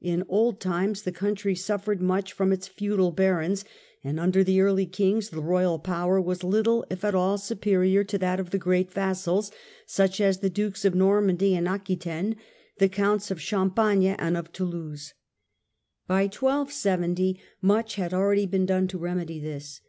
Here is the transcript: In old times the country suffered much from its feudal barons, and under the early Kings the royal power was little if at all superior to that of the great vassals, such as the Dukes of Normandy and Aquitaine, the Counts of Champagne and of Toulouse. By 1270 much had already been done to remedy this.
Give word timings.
In 0.00 0.24
old 0.28 0.58
times 0.60 1.02
the 1.02 1.12
country 1.12 1.54
suffered 1.54 2.02
much 2.02 2.32
from 2.32 2.50
its 2.50 2.66
feudal 2.66 3.12
barons, 3.12 3.64
and 4.02 4.18
under 4.18 4.42
the 4.42 4.60
early 4.60 4.86
Kings 4.86 5.28
the 5.30 5.40
royal 5.40 5.78
power 5.78 6.20
was 6.20 6.42
little 6.42 6.84
if 6.90 7.04
at 7.04 7.14
all 7.14 7.38
superior 7.38 8.02
to 8.02 8.18
that 8.18 8.40
of 8.40 8.50
the 8.50 8.58
great 8.58 8.90
vassals, 8.92 9.52
such 9.86 10.20
as 10.20 10.40
the 10.40 10.50
Dukes 10.50 10.84
of 10.84 10.96
Normandy 10.96 11.54
and 11.54 11.68
Aquitaine, 11.68 12.34
the 12.78 12.88
Counts 12.88 13.30
of 13.30 13.40
Champagne 13.40 14.16
and 14.18 14.36
of 14.36 14.50
Toulouse. 14.52 15.14
By 16.08 16.22
1270 16.22 17.38
much 17.62 17.94
had 17.94 18.12
already 18.12 18.46
been 18.46 18.66
done 18.66 18.88
to 18.88 18.98
remedy 18.98 19.38
this. 19.38 19.80